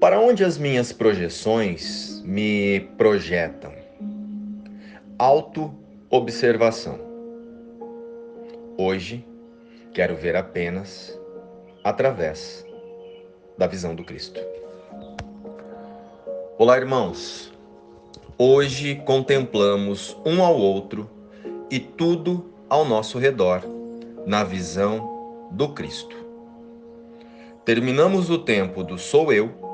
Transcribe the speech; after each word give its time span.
Para 0.00 0.18
onde 0.18 0.42
as 0.42 0.56
minhas 0.56 0.94
projeções 0.94 2.22
me 2.24 2.80
projetam? 2.96 3.70
Auto-observação. 5.18 6.98
Hoje 8.78 9.22
quero 9.92 10.16
ver 10.16 10.36
apenas 10.36 11.20
através 11.84 12.64
da 13.58 13.66
visão 13.66 13.94
do 13.94 14.02
Cristo. 14.02 14.40
Olá, 16.56 16.78
irmãos. 16.78 17.52
Hoje 18.38 18.94
contemplamos 19.04 20.16
um 20.24 20.42
ao 20.42 20.56
outro 20.56 21.10
e 21.70 21.78
tudo 21.78 22.50
ao 22.70 22.86
nosso 22.86 23.18
redor 23.18 23.60
na 24.26 24.44
visão 24.44 25.50
do 25.50 25.68
Cristo. 25.74 26.16
Terminamos 27.66 28.30
o 28.30 28.38
tempo 28.38 28.82
do 28.82 28.96
sou 28.96 29.30
eu 29.30 29.68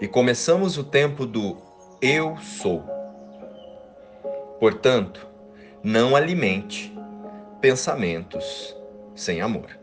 e 0.00 0.08
começamos 0.08 0.78
o 0.78 0.84
tempo 0.84 1.26
do 1.26 1.58
eu 2.00 2.36
sou. 2.38 2.82
Portanto, 4.58 5.26
não 5.82 6.16
alimente 6.16 6.96
pensamentos 7.60 8.74
sem 9.14 9.42
amor. 9.42 9.78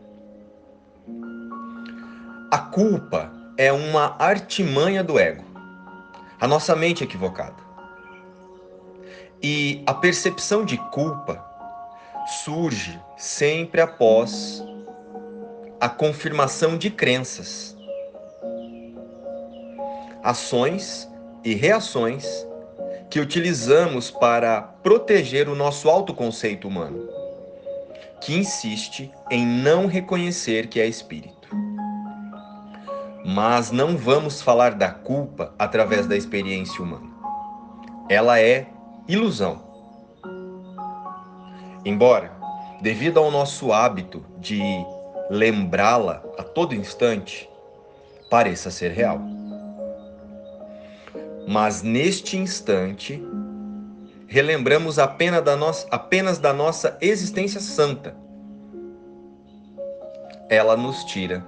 A 2.50 2.58
culpa 2.58 3.32
é 3.56 3.72
uma 3.72 4.16
artimanha 4.18 5.04
do 5.04 5.18
ego, 5.18 5.44
a 6.40 6.48
nossa 6.48 6.74
mente 6.74 7.04
equivocada. 7.04 7.68
E 9.40 9.84
a 9.86 9.94
percepção 9.94 10.64
de 10.64 10.76
culpa 10.90 11.44
surge 12.44 13.00
sempre 13.16 13.80
após 13.80 14.62
a 15.80 15.88
confirmação 15.88 16.76
de 16.76 16.90
crenças, 16.90 17.77
ações 20.22 21.08
e 21.44 21.54
reações 21.54 22.26
que 23.10 23.20
utilizamos 23.20 24.10
para 24.10 24.60
proteger 24.60 25.48
o 25.48 25.54
nosso 25.54 25.88
autoconceito 25.88 26.68
humano, 26.68 27.08
que 28.20 28.34
insiste 28.34 29.10
em 29.30 29.46
não 29.46 29.86
reconhecer 29.86 30.66
que 30.66 30.80
é 30.80 30.86
espírito. 30.86 31.48
Mas 33.24 33.70
não 33.70 33.96
vamos 33.96 34.42
falar 34.42 34.74
da 34.74 34.90
culpa 34.90 35.54
através 35.58 36.06
da 36.06 36.16
experiência 36.16 36.82
humana. 36.82 37.08
Ela 38.08 38.40
é 38.40 38.66
ilusão 39.06 39.68
Embora, 41.88 42.30
devido 42.82 43.18
ao 43.18 43.30
nosso 43.30 43.72
hábito 43.72 44.22
de 44.36 44.60
lembrá-la 45.30 46.22
a 46.36 46.42
todo 46.42 46.74
instante, 46.74 47.48
pareça 48.28 48.70
ser 48.70 48.90
real. 48.90 49.37
Mas 51.48 51.82
neste 51.82 52.36
instante, 52.36 53.22
relembramos 54.26 54.98
apenas 54.98 55.42
da, 55.42 55.56
nossa, 55.56 55.88
apenas 55.90 56.38
da 56.38 56.52
nossa 56.52 56.98
existência 57.00 57.60
santa. 57.60 58.14
Ela 60.50 60.76
nos 60.76 61.04
tira 61.04 61.44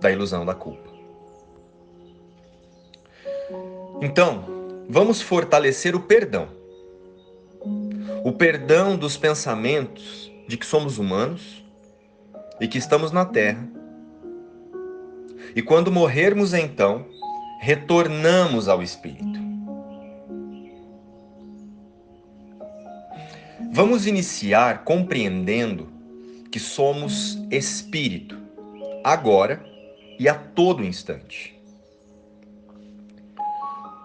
da 0.00 0.10
ilusão 0.10 0.44
da 0.44 0.54
culpa. 0.54 0.90
Então, 4.02 4.44
vamos 4.88 5.22
fortalecer 5.22 5.96
o 5.96 6.00
perdão 6.00 6.48
o 8.26 8.32
perdão 8.32 8.96
dos 8.96 9.16
pensamentos 9.16 10.32
de 10.48 10.56
que 10.56 10.66
somos 10.66 10.98
humanos 10.98 11.64
e 12.60 12.66
que 12.66 12.76
estamos 12.76 13.12
na 13.12 13.24
terra. 13.24 13.64
E 15.54 15.62
quando 15.62 15.92
morrermos, 15.92 16.52
então, 16.52 17.06
retornamos 17.66 18.68
ao 18.68 18.80
Espírito. 18.80 19.40
Vamos 23.72 24.06
iniciar 24.06 24.84
compreendendo 24.84 25.88
que 26.48 26.60
somos 26.60 27.36
Espírito, 27.50 28.40
agora 29.02 29.66
e 30.16 30.28
a 30.28 30.34
todo 30.36 30.84
instante. 30.84 31.60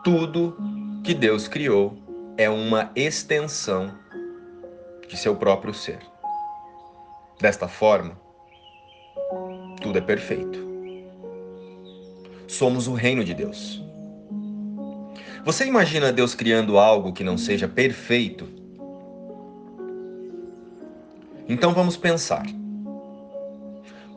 Tudo 0.03 0.57
que 1.03 1.13
Deus 1.13 1.47
criou 1.47 1.95
é 2.37 2.49
uma 2.49 2.91
extensão 2.95 3.93
de 5.07 5.15
seu 5.15 5.35
próprio 5.35 5.71
ser. 5.71 5.99
Desta 7.39 7.67
forma, 7.67 8.19
tudo 9.79 9.99
é 9.99 10.01
perfeito. 10.01 10.70
Somos 12.51 12.85
o 12.85 12.93
reino 12.93 13.23
de 13.23 13.33
Deus. 13.33 13.81
Você 15.45 15.65
imagina 15.65 16.11
Deus 16.11 16.35
criando 16.35 16.77
algo 16.77 17.13
que 17.13 17.23
não 17.23 17.37
seja 17.37 17.65
perfeito? 17.65 18.45
Então 21.47 21.73
vamos 21.73 21.95
pensar. 21.95 22.45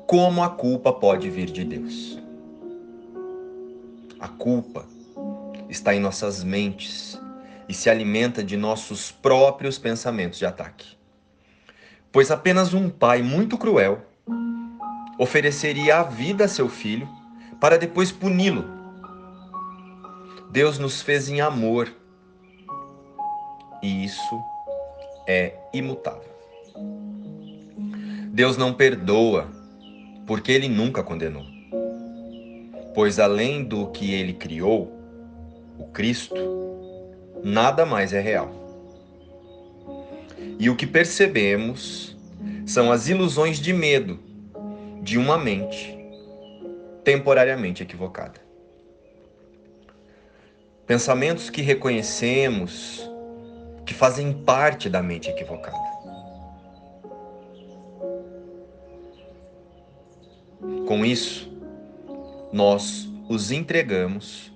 Como 0.04 0.42
a 0.42 0.50
culpa 0.50 0.92
pode 0.92 1.30
vir 1.30 1.48
de 1.48 1.64
Deus? 1.64 2.18
A 4.18 4.26
culpa 4.26 4.84
está 5.68 5.94
em 5.94 6.00
nossas 6.00 6.42
mentes 6.42 7.16
e 7.68 7.72
se 7.72 7.88
alimenta 7.88 8.42
de 8.42 8.56
nossos 8.56 9.12
próprios 9.12 9.78
pensamentos 9.78 10.40
de 10.40 10.44
ataque. 10.44 10.96
Pois 12.10 12.32
apenas 12.32 12.74
um 12.74 12.90
pai 12.90 13.22
muito 13.22 13.56
cruel 13.56 14.02
ofereceria 15.20 15.98
a 15.98 16.02
vida 16.02 16.46
a 16.46 16.48
seu 16.48 16.68
filho 16.68 17.08
para 17.64 17.78
depois 17.78 18.12
puni-lo. 18.12 18.62
Deus 20.50 20.78
nos 20.78 21.00
fez 21.00 21.30
em 21.30 21.40
amor 21.40 21.90
e 23.82 24.04
isso 24.04 24.38
é 25.26 25.54
imutável. 25.72 26.28
Deus 28.28 28.58
não 28.58 28.74
perdoa 28.74 29.48
porque 30.26 30.52
ele 30.52 30.68
nunca 30.68 31.02
condenou. 31.02 31.46
Pois 32.94 33.18
além 33.18 33.64
do 33.64 33.86
que 33.86 34.12
ele 34.12 34.34
criou, 34.34 34.92
o 35.78 35.86
Cristo, 35.86 36.36
nada 37.42 37.86
mais 37.86 38.12
é 38.12 38.20
real. 38.20 38.52
E 40.58 40.68
o 40.68 40.76
que 40.76 40.86
percebemos 40.86 42.14
são 42.66 42.92
as 42.92 43.08
ilusões 43.08 43.58
de 43.58 43.72
medo 43.72 44.18
de 45.02 45.16
uma 45.16 45.38
mente 45.38 45.93
temporariamente 47.04 47.82
equivocada. 47.82 48.40
Pensamentos 50.86 51.50
que 51.50 51.62
reconhecemos 51.62 53.08
que 53.86 53.92
fazem 53.92 54.32
parte 54.32 54.88
da 54.88 55.02
mente 55.02 55.28
equivocada. 55.28 55.76
Com 60.86 61.04
isso, 61.04 61.50
nós 62.52 63.08
os 63.28 63.50
entregamos 63.50 64.52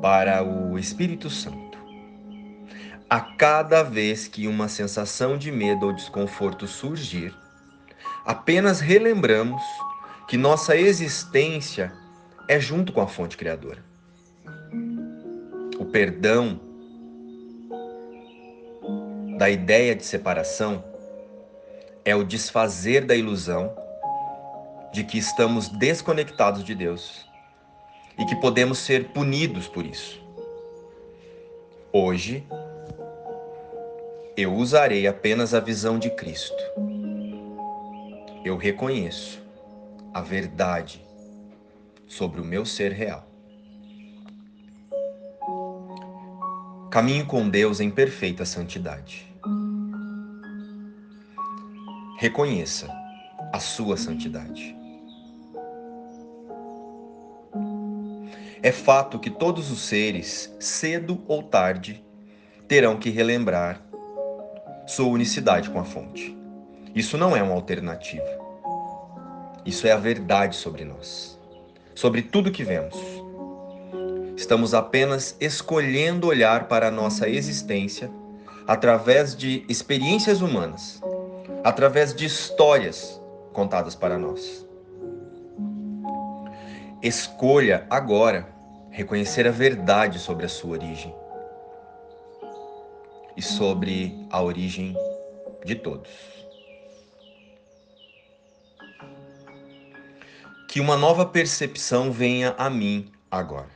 para 0.00 0.42
o 0.42 0.78
Espírito 0.78 1.28
Santo. 1.28 1.78
A 3.08 3.20
cada 3.20 3.82
vez 3.82 4.28
que 4.28 4.46
uma 4.46 4.68
sensação 4.68 5.36
de 5.36 5.50
medo 5.50 5.86
ou 5.86 5.92
desconforto 5.92 6.66
surgir, 6.66 7.34
apenas 8.24 8.80
relembramos 8.80 9.62
que 10.30 10.36
nossa 10.36 10.76
existência 10.76 11.92
é 12.46 12.60
junto 12.60 12.92
com 12.92 13.00
a 13.00 13.08
fonte 13.08 13.36
criadora. 13.36 13.82
O 15.76 15.84
perdão 15.84 16.60
da 19.36 19.50
ideia 19.50 19.92
de 19.96 20.04
separação 20.04 20.84
é 22.04 22.14
o 22.14 22.22
desfazer 22.22 23.04
da 23.04 23.16
ilusão 23.16 23.74
de 24.92 25.02
que 25.02 25.18
estamos 25.18 25.68
desconectados 25.68 26.62
de 26.62 26.76
Deus 26.76 27.26
e 28.16 28.24
que 28.24 28.36
podemos 28.36 28.78
ser 28.78 29.08
punidos 29.08 29.66
por 29.66 29.84
isso. 29.84 30.22
Hoje, 31.92 32.46
eu 34.36 34.54
usarei 34.54 35.08
apenas 35.08 35.54
a 35.54 35.58
visão 35.58 35.98
de 35.98 36.08
Cristo. 36.10 36.62
Eu 38.44 38.56
reconheço 38.56 39.39
a 40.12 40.20
verdade 40.20 41.04
sobre 42.06 42.40
o 42.40 42.44
meu 42.44 42.64
ser 42.64 42.92
real. 42.92 43.26
Caminho 46.90 47.24
com 47.24 47.48
Deus 47.48 47.78
em 47.78 47.88
perfeita 47.88 48.44
santidade. 48.44 49.32
Reconheça 52.18 52.88
a 53.52 53.60
sua 53.60 53.96
santidade. 53.96 54.76
É 58.62 58.72
fato 58.72 59.18
que 59.18 59.30
todos 59.30 59.70
os 59.70 59.80
seres, 59.80 60.54
cedo 60.58 61.22
ou 61.28 61.42
tarde, 61.42 62.04
terão 62.66 62.98
que 62.98 63.08
relembrar 63.08 63.80
sua 64.86 65.06
unicidade 65.06 65.70
com 65.70 65.78
a 65.78 65.84
fonte. 65.84 66.36
Isso 66.94 67.16
não 67.16 67.36
é 67.36 67.42
uma 67.42 67.54
alternativa. 67.54 68.49
Isso 69.64 69.86
é 69.86 69.92
a 69.92 69.96
verdade 69.96 70.56
sobre 70.56 70.84
nós, 70.84 71.38
sobre 71.94 72.22
tudo 72.22 72.50
que 72.50 72.64
vemos, 72.64 72.96
Estamos 74.40 74.72
apenas 74.72 75.36
escolhendo 75.38 76.26
olhar 76.26 76.66
para 76.66 76.88
a 76.88 76.90
nossa 76.90 77.28
existência 77.28 78.10
através 78.66 79.36
de 79.36 79.66
experiências 79.68 80.40
humanas, 80.40 80.98
através 81.62 82.14
de 82.14 82.24
histórias 82.24 83.20
contadas 83.52 83.94
para 83.94 84.16
nós. 84.18 84.66
Escolha 87.02 87.86
agora 87.90 88.48
reconhecer 88.90 89.46
a 89.46 89.50
verdade 89.50 90.18
sobre 90.18 90.46
a 90.46 90.48
sua 90.48 90.70
origem 90.70 91.14
e 93.36 93.42
sobre 93.42 94.26
a 94.30 94.42
origem 94.42 94.96
de 95.66 95.74
todos. 95.74 96.39
Que 100.70 100.78
uma 100.78 100.96
nova 100.96 101.26
percepção 101.26 102.12
venha 102.12 102.54
a 102.56 102.70
mim 102.70 103.10
agora. 103.28 103.66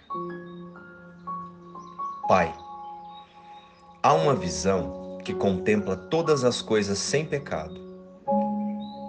Pai, 2.29 2.55
há 4.00 4.14
uma 4.14 4.32
visão 4.32 5.19
que 5.25 5.35
contempla 5.35 5.96
todas 5.96 6.44
as 6.44 6.62
coisas 6.62 6.96
sem 6.96 7.25
pecado, 7.25 7.75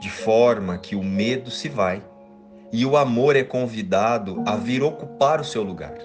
de 0.02 0.10
forma 0.10 0.80
que 0.80 0.96
o 0.96 1.04
medo 1.04 1.52
se 1.52 1.70
vai 1.70 2.02
e 2.74 2.88
o 2.88 2.98
amor 2.98 3.36
é 3.36 3.44
convidado 3.44 4.44
a 4.48 4.56
vir 4.56 4.82
ocupar 4.82 5.40
o 5.40 5.46
seu 5.46 5.62
lugar. 5.62 5.96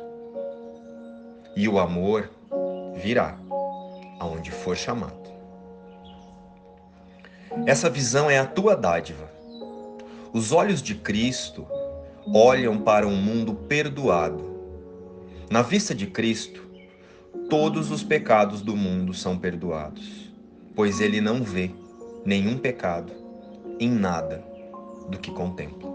E 1.57 1.67
o 1.67 1.79
amor 1.79 2.31
virá 2.97 3.39
aonde 4.19 4.51
for 4.51 4.77
chamado. 4.77 5.31
Essa 7.65 7.89
visão 7.89 8.29
é 8.29 8.39
a 8.39 8.45
tua 8.45 8.77
dádiva. 8.77 9.40
Os 10.33 10.53
olhos 10.53 10.81
de 10.81 10.95
Cristo 10.95 11.67
olham 12.33 12.79
para 12.79 13.05
um 13.07 13.17
mundo 13.17 13.53
perdoado. 13.53 14.49
Na 15.51 15.61
vista 15.61 15.93
de 15.93 16.07
Cristo, 16.07 16.69
todos 17.49 17.91
os 17.91 18.05
pecados 18.05 18.63
do 18.63 18.77
mundo 18.77 19.13
são 19.13 19.37
perdoados, 19.37 20.33
pois 20.77 21.01
ele 21.01 21.21
não 21.21 21.43
vê 21.43 21.73
nenhum 22.25 22.57
pecado 22.57 23.13
em 23.81 23.91
nada 23.91 24.45
do 25.09 25.19
que 25.19 25.33
contempla. 25.33 25.91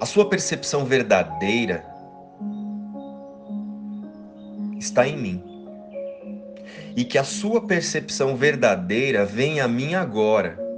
A 0.00 0.06
sua 0.06 0.28
percepção 0.28 0.84
verdadeira 0.84 1.84
está 4.76 5.06
em 5.06 5.16
mim. 5.16 5.44
E 6.96 7.04
que 7.04 7.16
a 7.16 7.22
sua 7.22 7.60
percepção 7.60 8.34
verdadeira 8.34 9.24
venha 9.24 9.66
a 9.66 9.68
mim 9.68 9.94
agora, 9.94 10.69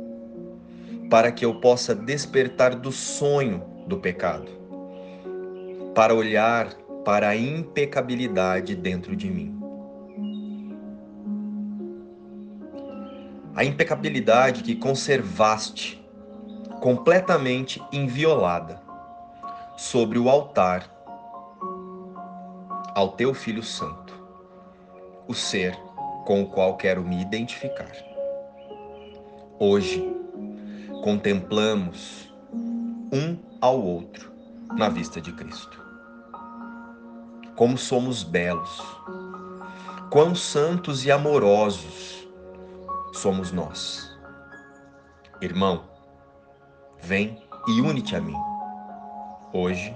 para 1.12 1.30
que 1.30 1.44
eu 1.44 1.56
possa 1.56 1.94
despertar 1.94 2.74
do 2.74 2.90
sonho 2.90 3.62
do 3.86 3.98
pecado, 3.98 4.50
para 5.94 6.14
olhar 6.14 6.72
para 7.04 7.28
a 7.28 7.36
impecabilidade 7.36 8.74
dentro 8.74 9.14
de 9.14 9.30
mim. 9.30 9.60
A 13.54 13.62
impecabilidade 13.62 14.62
que 14.62 14.74
conservaste 14.74 16.02
completamente 16.80 17.82
inviolada 17.92 18.80
sobre 19.76 20.18
o 20.18 20.30
altar 20.30 20.90
ao 22.94 23.10
teu 23.10 23.34
Filho 23.34 23.62
Santo, 23.62 24.14
o 25.28 25.34
ser 25.34 25.76
com 26.24 26.40
o 26.40 26.46
qual 26.46 26.78
quero 26.78 27.02
me 27.04 27.20
identificar. 27.20 27.92
Hoje, 29.58 30.21
contemplamos 31.02 32.32
um 33.12 33.36
ao 33.60 33.82
outro 33.82 34.32
na 34.76 34.88
vista 34.88 35.20
de 35.20 35.32
Cristo. 35.32 35.82
Como 37.56 37.76
somos 37.76 38.22
belos, 38.22 38.80
quão 40.10 40.34
santos 40.34 41.04
e 41.04 41.10
amorosos 41.10 42.26
somos 43.12 43.52
nós. 43.52 44.16
Irmão, 45.40 45.84
vem 47.00 47.42
e 47.68 47.80
une-te 47.80 48.16
a 48.16 48.20
mim 48.20 48.36
Hoje, 49.54 49.94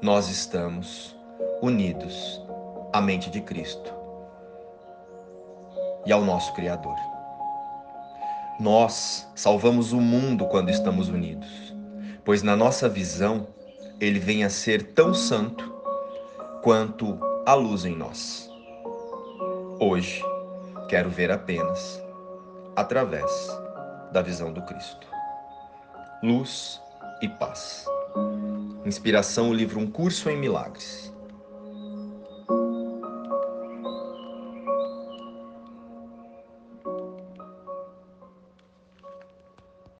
nós 0.00 0.28
estamos 0.28 1.16
unidos 1.60 2.40
à 2.92 3.00
mente 3.00 3.28
de 3.28 3.40
Cristo 3.40 4.03
e 6.06 6.12
ao 6.12 6.24
nosso 6.24 6.52
Criador. 6.54 6.96
Nós 8.58 9.28
salvamos 9.34 9.92
o 9.92 10.00
mundo 10.00 10.46
quando 10.46 10.70
estamos 10.70 11.08
unidos, 11.08 11.74
pois 12.24 12.42
na 12.42 12.56
nossa 12.56 12.88
visão 12.88 13.48
ele 14.00 14.18
vem 14.18 14.44
a 14.44 14.50
ser 14.50 14.92
tão 14.92 15.14
santo 15.14 15.72
quanto 16.62 17.18
a 17.46 17.54
luz 17.54 17.84
em 17.84 17.96
nós. 17.96 18.50
Hoje, 19.80 20.22
quero 20.88 21.10
ver 21.10 21.30
apenas 21.30 22.02
através 22.76 23.30
da 24.12 24.22
visão 24.22 24.52
do 24.52 24.62
Cristo. 24.62 25.06
Luz 26.22 26.80
e 27.20 27.28
paz. 27.28 27.86
Inspiração, 28.84 29.50
o 29.50 29.54
livro 29.54 29.80
Um 29.80 29.90
Curso 29.90 30.30
em 30.30 30.36
Milagres. 30.36 31.13